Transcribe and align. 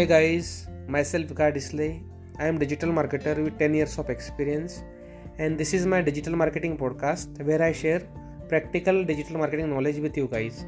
Hey 0.00 0.06
guys, 0.06 0.66
myself 0.88 1.26
Vikas 1.30 1.50
Disley. 1.54 2.02
I 2.38 2.46
am 2.46 2.56
digital 2.58 2.90
marketer 2.98 3.34
with 3.44 3.58
10 3.58 3.74
years 3.74 3.98
of 3.98 4.08
experience 4.08 4.82
and 5.36 5.58
this 5.58 5.74
is 5.74 5.84
my 5.84 6.00
digital 6.00 6.36
marketing 6.36 6.78
podcast 6.78 7.42
where 7.48 7.60
I 7.62 7.72
share 7.72 8.00
practical 8.48 9.04
digital 9.04 9.36
marketing 9.36 9.68
knowledge 9.68 9.98
with 9.98 10.16
you 10.16 10.26
guys. 10.26 10.64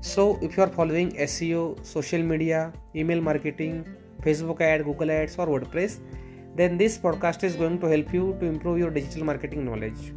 So 0.00 0.38
if 0.42 0.56
you 0.56 0.62
are 0.62 0.68
following 0.68 1.10
SEO, 1.14 1.84
social 1.84 2.22
media, 2.22 2.72
email 2.94 3.20
marketing, 3.20 3.84
Facebook 4.22 4.60
ad, 4.60 4.84
Google 4.84 5.10
ads 5.10 5.34
or 5.38 5.48
WordPress, 5.48 5.98
then 6.54 6.78
this 6.78 6.98
podcast 6.98 7.42
is 7.42 7.56
going 7.56 7.80
to 7.80 7.88
help 7.88 8.14
you 8.14 8.36
to 8.38 8.46
improve 8.46 8.78
your 8.78 8.90
digital 8.90 9.24
marketing 9.24 9.64
knowledge. 9.64 10.12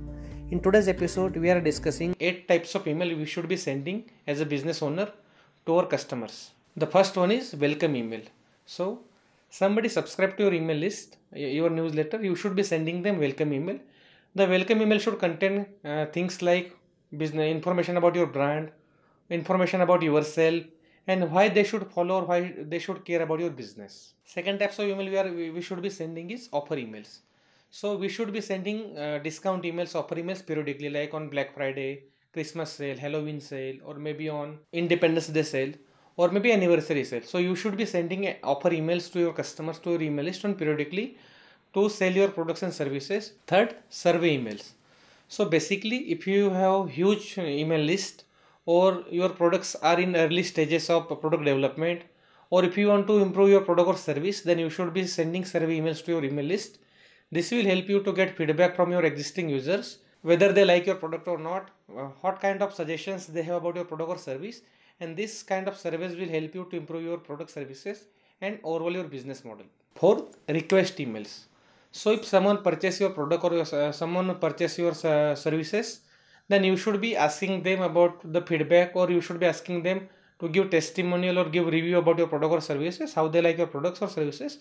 In 0.51 0.59
today's 0.59 0.87
episode, 0.87 1.35
we 1.35 1.49
are 1.49 1.61
discussing 1.61 2.15
8 2.19 2.47
types 2.47 2.75
of 2.75 2.87
email 2.87 3.17
we 3.17 3.25
should 3.25 3.47
be 3.47 3.57
sending 3.57 4.03
as 4.27 4.39
a 4.39 4.45
business 4.45 4.83
owner 4.83 5.09
to 5.65 5.77
our 5.77 5.87
customers. 5.87 6.51
The 6.77 6.85
first 6.85 7.17
one 7.17 7.31
is 7.31 7.55
welcome 7.55 7.95
email. 7.95 8.21
So, 8.65 9.03
somebody 9.49 9.89
subscribe 9.89 10.37
to 10.37 10.43
your 10.43 10.53
email 10.53 10.77
list, 10.77 11.17
your 11.33 11.69
newsletter, 11.69 12.23
you 12.23 12.35
should 12.35 12.55
be 12.55 12.63
sending 12.63 13.01
them 13.01 13.19
welcome 13.19 13.53
email. 13.53 13.79
The 14.35 14.47
welcome 14.47 14.81
email 14.81 14.99
should 14.99 15.19
contain 15.19 15.65
uh, 15.83 16.05
things 16.07 16.41
like 16.41 16.77
business 17.17 17.51
information 17.51 17.97
about 17.97 18.15
your 18.15 18.27
brand, 18.27 18.71
information 19.29 19.81
about 19.81 20.01
yourself, 20.01 20.63
and 21.07 21.31
why 21.31 21.49
they 21.49 21.63
should 21.63 21.91
follow 21.91 22.21
or 22.21 22.25
why 22.25 22.53
they 22.57 22.79
should 22.79 23.03
care 23.03 23.23
about 23.23 23.39
your 23.39 23.49
business. 23.49 24.13
Second 24.23 24.59
types 24.59 24.79
of 24.79 24.87
email 24.87 25.09
we 25.09 25.17
are 25.17 25.31
we 25.57 25.61
should 25.61 25.81
be 25.81 25.89
sending 25.89 26.31
is 26.31 26.47
offer 26.53 26.75
emails. 26.75 27.19
So 27.69 27.95
we 27.95 28.09
should 28.09 28.31
be 28.31 28.41
sending 28.41 28.97
uh, 28.97 29.19
discount 29.19 29.63
emails, 29.63 29.95
offer 29.95 30.15
emails 30.15 30.45
periodically, 30.45 30.89
like 30.89 31.13
on 31.13 31.29
Black 31.29 31.53
Friday, 31.53 32.03
Christmas 32.33 32.71
sale, 32.71 32.97
Halloween 32.97 33.39
sale, 33.41 33.77
or 33.83 33.95
maybe 33.95 34.29
on 34.29 34.59
Independence 34.71 35.27
Day 35.27 35.43
sale 35.43 35.73
or 36.17 36.29
maybe 36.29 36.51
anniversary 36.51 37.03
sale. 37.03 37.21
So 37.23 37.37
you 37.37 37.55
should 37.55 37.77
be 37.77 37.85
sending 37.85 38.33
offer 38.43 38.69
emails 38.69 39.11
to 39.13 39.19
your 39.19 39.33
customers 39.33 39.79
to 39.79 39.91
your 39.91 40.01
email 40.01 40.25
list 40.25 40.45
on 40.45 40.55
periodically 40.55 41.17
to 41.73 41.89
sell 41.89 42.11
your 42.11 42.29
products 42.29 42.63
and 42.63 42.73
services. 42.73 43.33
Third, 43.47 43.75
survey 43.89 44.37
emails. 44.37 44.71
So 45.27 45.45
basically, 45.45 46.11
if 46.11 46.27
you 46.27 46.49
have 46.49 46.89
huge 46.89 47.37
email 47.37 47.79
list 47.79 48.25
or 48.65 49.03
your 49.09 49.29
products 49.29 49.75
are 49.75 49.99
in 49.99 50.15
early 50.15 50.43
stages 50.43 50.89
of 50.89 51.07
product 51.07 51.45
development, 51.45 52.01
or 52.49 52.65
if 52.65 52.77
you 52.77 52.89
want 52.89 53.07
to 53.07 53.19
improve 53.19 53.49
your 53.49 53.61
product 53.61 53.87
or 53.87 53.97
service, 53.97 54.41
then 54.41 54.59
you 54.59 54.69
should 54.69 54.93
be 54.93 55.07
sending 55.07 55.45
survey 55.45 55.79
emails 55.79 56.03
to 56.03 56.11
your 56.11 56.25
email 56.25 56.45
list. 56.45 56.79
This 57.31 57.49
will 57.49 57.63
help 57.63 57.87
you 57.87 58.03
to 58.03 58.11
get 58.11 58.35
feedback 58.35 58.75
from 58.75 58.91
your 58.91 59.05
existing 59.05 59.47
users, 59.49 59.99
whether 60.21 60.51
they 60.51 60.65
like 60.65 60.85
your 60.85 60.95
product 60.95 61.29
or 61.29 61.37
not, 61.37 61.69
uh, 61.97 62.09
what 62.19 62.41
kind 62.41 62.61
of 62.61 62.73
suggestions 62.73 63.27
they 63.27 63.41
have 63.43 63.55
about 63.55 63.75
your 63.77 63.85
product 63.85 64.09
or 64.09 64.17
service, 64.17 64.61
and 65.01 65.17
this 65.17 65.41
kind 65.51 65.67
of 65.67 65.75
service 65.85 66.13
will 66.19 66.31
help 66.37 66.53
you 66.57 66.63
to 66.71 66.77
improve 66.81 67.03
your 67.09 67.17
product 67.27 67.49
services 67.57 68.05
and 68.39 68.59
overall 68.63 68.93
your 68.99 69.07
business 69.15 69.43
model. 69.43 69.65
Fourth 69.95 70.37
request 70.47 70.97
emails. 70.97 71.31
So 71.91 72.11
if 72.11 72.23
someone 72.25 72.59
purchase 72.67 72.99
your 73.01 73.09
product 73.09 73.43
or 73.43 73.53
uh, 73.59 73.91
someone 73.91 74.33
purchase 74.45 74.77
your 74.77 74.93
uh, 75.03 75.35
services 75.35 76.01
then 76.47 76.63
you 76.63 76.77
should 76.77 76.99
be 77.01 77.15
asking 77.15 77.63
them 77.63 77.81
about 77.81 78.15
the 78.35 78.41
feedback 78.41 78.95
or 78.95 79.09
you 79.09 79.21
should 79.21 79.39
be 79.39 79.45
asking 79.45 79.83
them 79.83 80.07
to 80.39 80.49
give 80.49 80.69
testimonial 80.69 81.39
or 81.39 81.45
give 81.49 81.67
review 81.67 81.97
about 81.97 82.17
your 82.17 82.27
product 82.27 82.53
or 82.53 82.61
services 82.61 83.13
how 83.13 83.27
they 83.27 83.41
like 83.41 83.57
your 83.57 83.67
products 83.67 84.01
or 84.01 84.07
services. 84.07 84.59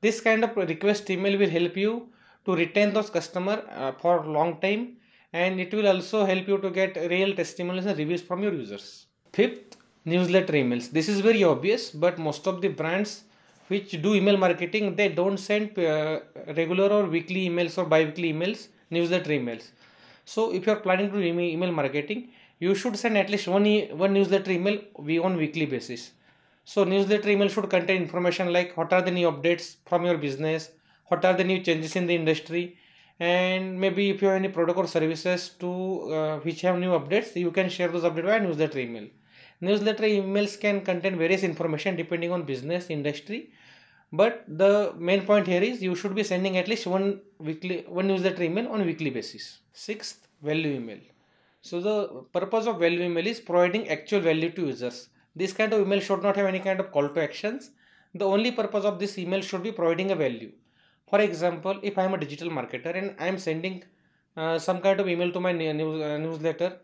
This 0.00 0.20
kind 0.20 0.44
of 0.44 0.56
request 0.56 1.08
email 1.10 1.38
will 1.38 1.50
help 1.50 1.76
you 1.76 2.08
to 2.44 2.54
retain 2.54 2.92
those 2.92 3.10
customer 3.10 3.62
uh, 3.70 3.92
for 3.92 4.24
long 4.26 4.60
time 4.60 4.96
and 5.32 5.60
it 5.60 5.72
will 5.72 5.86
also 5.86 6.24
help 6.24 6.46
you 6.48 6.58
to 6.58 6.70
get 6.70 6.96
real 7.10 7.34
testimonials 7.34 7.86
and 7.86 7.98
reviews 7.98 8.22
from 8.22 8.42
your 8.42 8.52
users 8.52 9.06
Fifth, 9.32 9.76
newsletter 10.04 10.52
emails. 10.52 10.90
This 10.90 11.08
is 11.08 11.20
very 11.20 11.42
obvious, 11.42 11.90
but 11.90 12.18
most 12.18 12.46
of 12.46 12.60
the 12.60 12.68
brands 12.68 13.24
which 13.68 14.02
do 14.02 14.14
email 14.14 14.36
marketing, 14.36 14.94
they 14.94 15.08
don't 15.08 15.38
send 15.38 15.78
uh, 15.78 16.20
regular 16.48 16.88
or 16.88 17.04
weekly 17.06 17.48
emails 17.48 17.78
or 17.78 17.86
bi-weekly 17.86 18.34
emails, 18.34 18.68
newsletter 18.90 19.30
emails. 19.30 19.70
So 20.26 20.52
if 20.52 20.66
you 20.66 20.72
are 20.74 20.80
planning 20.80 21.10
to 21.10 21.16
do 21.16 21.22
email 21.22 21.72
marketing, 21.72 22.28
you 22.58 22.74
should 22.74 22.96
send 22.96 23.16
at 23.16 23.30
least 23.30 23.48
one, 23.48 23.64
e 23.66 23.88
one 23.92 24.12
newsletter 24.12 24.52
email 24.52 24.78
on 25.24 25.36
weekly 25.38 25.64
basis. 25.64 26.12
So 26.64 26.84
newsletter 26.84 27.30
email 27.30 27.48
should 27.48 27.70
contain 27.70 28.02
information 28.02 28.52
like 28.52 28.76
what 28.76 28.92
are 28.92 29.00
the 29.00 29.10
new 29.10 29.32
updates 29.32 29.76
from 29.86 30.04
your 30.04 30.18
business, 30.18 30.70
what 31.06 31.24
are 31.24 31.32
the 31.32 31.44
new 31.44 31.60
changes 31.60 31.96
in 31.96 32.06
the 32.06 32.14
industry, 32.14 32.76
and 33.18 33.80
maybe 33.80 34.10
if 34.10 34.20
you 34.20 34.28
have 34.28 34.36
any 34.36 34.48
product 34.48 34.78
or 34.78 34.86
services 34.86 35.50
to 35.60 36.12
uh, 36.12 36.38
which 36.40 36.60
have 36.60 36.78
new 36.78 36.90
updates, 36.90 37.34
you 37.34 37.50
can 37.50 37.68
share 37.68 37.88
those 37.88 38.02
updates 38.02 38.24
via 38.24 38.40
newsletter 38.40 38.78
email. 38.78 39.08
Newsletter 39.66 40.04
emails 40.04 40.58
can 40.60 40.80
contain 40.88 41.16
various 41.16 41.44
information 41.44 41.96
depending 41.96 42.32
on 42.32 42.42
business 42.42 42.90
industry. 42.90 43.50
But 44.12 44.44
the 44.46 44.92
main 44.98 45.22
point 45.24 45.46
here 45.46 45.62
is 45.62 45.82
you 45.82 45.94
should 45.94 46.14
be 46.14 46.24
sending 46.24 46.58
at 46.58 46.68
least 46.68 46.86
one 46.86 47.20
weekly 47.38 47.84
one 47.88 48.08
newsletter 48.08 48.42
email 48.42 48.68
on 48.68 48.84
weekly 48.84 49.10
basis. 49.10 49.60
Sixth, 49.72 50.26
value 50.42 50.74
email. 50.80 50.98
So 51.62 51.80
the 51.80 51.96
purpose 52.38 52.66
of 52.66 52.80
value 52.80 53.04
email 53.04 53.26
is 53.26 53.40
providing 53.40 53.88
actual 53.88 54.20
value 54.20 54.50
to 54.50 54.66
users. 54.66 55.08
This 55.34 55.52
kind 55.52 55.72
of 55.72 55.80
email 55.80 56.00
should 56.00 56.22
not 56.22 56.36
have 56.36 56.46
any 56.46 56.58
kind 56.58 56.80
of 56.80 56.90
call 56.90 57.08
to 57.08 57.22
actions. 57.22 57.70
The 58.14 58.26
only 58.26 58.50
purpose 58.50 58.84
of 58.84 58.98
this 58.98 59.16
email 59.16 59.40
should 59.40 59.62
be 59.62 59.72
providing 59.72 60.10
a 60.10 60.16
value. 60.16 60.52
For 61.08 61.20
example, 61.20 61.78
if 61.82 61.96
I 61.96 62.04
am 62.04 62.14
a 62.14 62.18
digital 62.18 62.50
marketer 62.50 62.94
and 62.94 63.14
I 63.18 63.28
am 63.28 63.38
sending 63.38 63.84
uh, 64.36 64.58
some 64.58 64.80
kind 64.80 64.98
of 65.00 65.08
email 65.08 65.30
to 65.32 65.40
my 65.40 65.52
news, 65.52 66.02
uh, 66.02 66.18
newsletter 66.18 66.78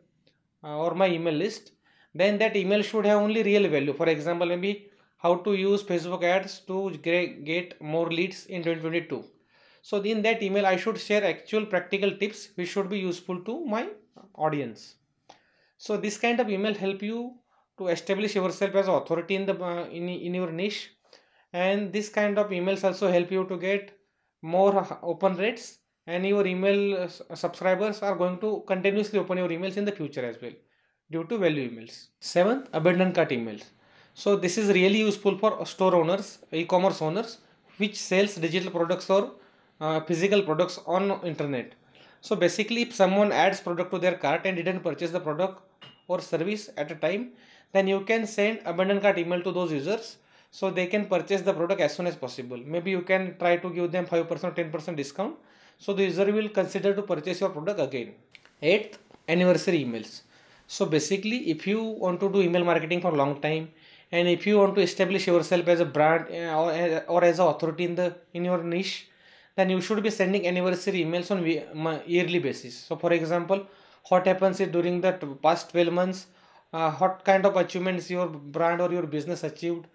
uh, 0.65 0.79
or 0.79 0.95
my 0.95 1.09
email 1.09 1.35
list, 1.35 1.73
then 2.21 2.39
that 2.43 2.57
email 2.63 2.83
should 2.83 3.07
have 3.11 3.21
only 3.27 3.43
real 3.43 3.69
value. 3.69 3.95
For 4.01 4.09
example 4.09 4.49
maybe 4.55 4.73
how 5.25 5.35
to 5.47 5.55
use 5.55 5.83
facebook 5.83 6.23
ads 6.35 6.61
to 6.69 6.77
get 7.51 7.81
more 7.81 8.09
leads 8.19 8.47
in 8.47 8.63
2022 8.63 9.25
so 9.83 10.01
in 10.13 10.23
that 10.27 10.43
email 10.49 10.67
i 10.73 10.77
should 10.83 10.99
share 11.07 11.25
actual 11.25 11.65
practical 11.73 12.13
tips 12.21 12.51
which 12.55 12.71
should 12.75 12.89
be 12.89 13.01
useful 13.01 13.41
to 13.49 13.65
my 13.65 13.89
audience. 14.35 14.95
So 15.77 15.97
this 15.97 16.19
kind 16.19 16.41
of 16.41 16.49
email 16.49 16.75
help 16.75 17.03
you 17.03 17.35
to 17.79 17.89
establish 17.89 18.35
yourself 18.35 18.75
as 18.75 18.89
authority 18.89 19.35
in 19.37 19.47
the 19.47 19.55
uh, 19.63 19.87
in, 19.87 20.09
in 20.09 20.35
your 20.35 20.51
niche. 20.51 20.95
And 21.53 21.93
this 21.93 22.09
kind 22.09 22.39
of 22.39 22.51
emails 22.51 22.85
also 22.85 23.11
help 23.11 23.31
you 23.31 23.45
to 23.47 23.57
get 23.57 23.99
more 24.43 24.87
open 25.03 25.37
rates 25.37 25.79
and 26.07 26.27
your 26.27 26.47
email 26.47 27.05
uh, 27.05 27.35
subscribers 27.35 28.03
are 28.03 28.17
going 28.17 28.39
to 28.39 28.63
continuously 28.67 29.19
open 29.19 29.39
your 29.39 29.49
emails 29.49 29.77
in 29.77 29.85
the 29.85 29.93
future 29.93 30.25
as 30.25 30.37
well 30.41 30.53
due 31.11 31.25
to 31.25 31.39
value 31.39 31.71
emails. 31.71 32.09
Seventh, 32.21 32.69
abandoned 32.73 33.15
cart 33.15 33.31
emails. 33.31 33.65
So 34.15 34.37
this 34.37 34.59
is 34.59 34.69
really 34.69 34.99
useful 34.99 35.39
for 35.39 35.65
store 35.65 35.95
owners, 35.95 36.39
e-commerce 36.53 37.01
owners, 37.01 37.39
which 37.77 37.97
sells 37.97 38.35
digital 38.35 38.71
products 38.71 39.09
or 39.09 39.33
uh, 39.81 40.01
physical 40.01 40.43
products 40.43 40.79
on 40.87 41.21
internet. 41.25 41.75
So 42.21 42.35
basically, 42.35 42.83
if 42.83 42.95
someone 42.95 43.31
adds 43.31 43.61
product 43.61 43.93
to 43.93 43.99
their 43.99 44.17
cart 44.17 44.43
and 44.45 44.57
didn't 44.57 44.81
purchase 44.81 45.13
the 45.13 45.21
product 45.21 45.63
or 46.09 46.21
service 46.21 46.69
at 46.77 46.91
a 46.91 46.97
time, 46.97 47.31
then 47.73 47.87
you 47.87 48.01
can 48.01 48.27
send 48.27 48.61
abandoned 48.65 49.03
cart 49.03 49.19
email 49.19 49.41
to 49.43 49.53
those 49.53 49.71
users 49.71 50.17
so 50.51 50.71
they 50.71 50.87
can 50.87 51.07
purchase 51.07 51.43
the 51.43 51.53
product 51.53 51.81
as 51.81 51.95
soon 51.95 52.07
as 52.07 52.17
possible. 52.17 52.57
Maybe 52.57 52.91
you 52.91 53.03
can 53.03 53.37
try 53.39 53.57
to 53.59 53.71
give 53.71 53.93
them 53.93 54.07
5% 54.07 54.45
or 54.45 54.51
10% 54.51 54.97
discount 54.97 55.37
so 55.79 55.93
the 55.93 56.05
user 56.05 56.31
will 56.33 56.49
consider 56.49 56.95
to 56.95 57.03
purchase 57.03 57.41
your 57.41 57.51
product 57.51 57.79
again. 57.81 58.15
Eighth, 58.61 58.99
anniversary 59.29 59.85
emails. 59.85 60.23
So 60.69 60.85
basically, 60.85 61.51
if 61.51 61.67
you 61.67 61.83
want 61.83 62.21
to 62.21 62.31
do 62.31 62.43
email 62.43 62.63
marketing 62.63 63.01
for 63.01 63.09
a 63.09 63.17
long 63.17 63.41
time, 63.41 63.71
and 64.13 64.29
if 64.29 64.47
you 64.47 64.59
want 64.59 64.75
to 64.75 64.83
establish 64.83 65.27
yourself 65.27 65.67
as 65.67 65.81
a 65.81 65.87
brand 65.87 66.27
eh, 66.31 66.55
or, 66.55 66.73
eh, 66.73 67.01
or 67.09 67.25
as 67.25 67.39
an 67.39 67.47
authority 67.47 67.85
in 67.85 67.95
the 67.95 68.15
in 68.35 68.45
your 68.45 68.63
niche, 68.63 69.09
then 69.57 69.71
you 69.71 69.81
should 69.81 70.03
be 70.03 70.11
sending 70.11 70.47
anniversary 70.47 71.05
emails 71.05 71.31
on 71.31 72.03
yearly 72.07 72.39
basis. 72.39 72.77
So 72.77 72.97
for 72.97 73.15
example, 73.15 73.67
what 74.11 74.27
happens 74.27 74.61
if 74.61 74.71
during 74.71 75.01
the 75.01 75.13
past 75.43 75.71
12 75.71 75.93
months, 75.93 76.27
uh, 76.75 76.93
what 76.93 77.25
kind 77.25 77.47
of 77.47 77.57
achievements 77.57 78.11
your 78.11 78.27
brand 78.27 78.83
or 78.83 78.93
your 78.93 79.07
business 79.07 79.45
achieved, 79.45 79.87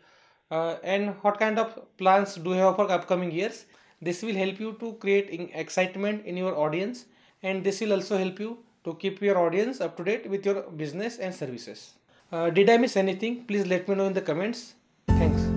uh, 0.50 0.75
and 0.83 1.15
what 1.21 1.39
kind 1.39 1.59
of 1.59 1.80
plans 1.98 2.36
do 2.36 2.50
you 2.50 2.62
have 2.65 2.75
for 2.75 2.92
upcoming 2.92 3.31
years. 3.31 3.65
This 4.01 4.24
will 4.24 4.36
help 4.36 4.59
you 4.59 4.75
to 4.80 4.94
create 4.94 5.51
excitement 5.53 6.25
in 6.25 6.36
your 6.36 6.57
audience, 6.57 7.06
and 7.44 7.63
this 7.63 7.80
will 7.80 7.94
also 7.94 8.18
help 8.18 8.39
you 8.39 8.57
to 8.83 8.95
keep 8.95 9.21
your 9.21 9.38
audience 9.38 9.81
up 9.81 9.97
to 9.97 10.03
date 10.03 10.30
with 10.30 10.45
your 10.45 10.62
business 10.83 11.18
and 11.18 11.33
services. 11.33 11.94
Uh, 12.31 12.50
did 12.50 12.69
I 12.69 12.77
miss 12.77 12.97
anything? 12.97 13.45
Please 13.45 13.68
let 13.68 13.88
me 13.88 13.95
know 13.95 14.07
in 14.07 14.13
the 14.13 14.21
comments. 14.21 14.74
Thanks. 15.07 15.52